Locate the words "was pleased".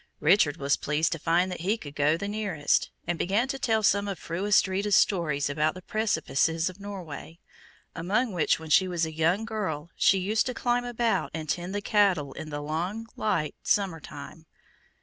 0.57-1.11